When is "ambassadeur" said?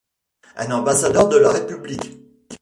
0.71-1.29